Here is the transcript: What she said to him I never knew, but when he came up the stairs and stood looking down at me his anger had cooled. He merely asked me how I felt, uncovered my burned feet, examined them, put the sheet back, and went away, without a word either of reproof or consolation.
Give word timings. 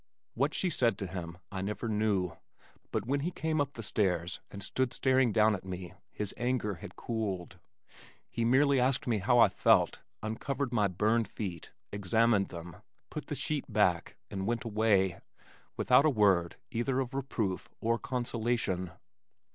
What 0.33 0.55
she 0.55 0.71
said 0.71 0.97
to 0.97 1.05
him 1.05 1.37
I 1.51 1.61
never 1.61 1.87
knew, 1.87 2.31
but 2.89 3.05
when 3.05 3.19
he 3.19 3.29
came 3.29 3.61
up 3.61 3.73
the 3.73 3.83
stairs 3.83 4.39
and 4.49 4.63
stood 4.63 4.97
looking 5.05 5.31
down 5.31 5.53
at 5.53 5.63
me 5.63 5.93
his 6.11 6.33
anger 6.37 6.73
had 6.73 6.95
cooled. 6.95 7.59
He 8.31 8.43
merely 8.43 8.79
asked 8.79 9.05
me 9.05 9.19
how 9.19 9.37
I 9.37 9.47
felt, 9.47 9.99
uncovered 10.23 10.73
my 10.73 10.87
burned 10.87 11.27
feet, 11.27 11.71
examined 11.91 12.47
them, 12.47 12.77
put 13.11 13.27
the 13.27 13.35
sheet 13.35 13.71
back, 13.71 14.17
and 14.31 14.47
went 14.47 14.63
away, 14.63 15.19
without 15.77 16.05
a 16.07 16.09
word 16.09 16.55
either 16.71 16.99
of 16.99 17.13
reproof 17.13 17.69
or 17.79 17.99
consolation. 17.99 18.89